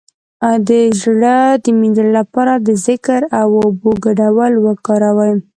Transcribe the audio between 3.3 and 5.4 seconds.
او اوبو ګډول وکاروئ